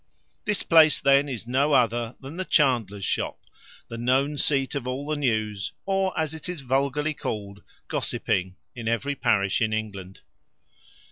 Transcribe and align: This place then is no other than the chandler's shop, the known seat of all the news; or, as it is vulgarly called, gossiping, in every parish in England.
This 0.45 0.63
place 0.63 0.99
then 0.99 1.29
is 1.29 1.45
no 1.45 1.73
other 1.73 2.15
than 2.19 2.37
the 2.37 2.43
chandler's 2.43 3.05
shop, 3.05 3.37
the 3.87 3.99
known 3.99 4.35
seat 4.35 4.73
of 4.73 4.87
all 4.87 5.05
the 5.05 5.15
news; 5.15 5.73
or, 5.85 6.11
as 6.19 6.33
it 6.33 6.49
is 6.49 6.61
vulgarly 6.61 7.13
called, 7.13 7.61
gossiping, 7.87 8.55
in 8.75 8.87
every 8.87 9.13
parish 9.13 9.61
in 9.61 9.73
England. 9.73 10.21